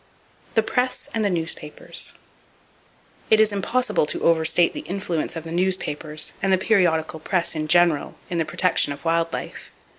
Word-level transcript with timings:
The 0.55 0.63
Press 0.63 1.11
And 1.13 1.23
The 1.23 1.29
Newspapers. 1.29 2.13
—It 3.29 3.39
is 3.39 3.51
impossible 3.51 4.07
to 4.07 4.23
overestimate 4.23 4.73
the 4.73 4.79
influence 4.89 5.35
of 5.35 5.43
the 5.43 5.51
newspapers 5.51 6.33
and 6.41 6.51
the 6.51 6.57
periodical 6.57 7.19
press 7.19 7.53
in 7.55 7.67
general, 7.67 8.15
in 8.27 8.39
the 8.39 8.45
protection 8.45 8.93
of 8.93 9.05
wild 9.05 9.31
life. 9.31 9.69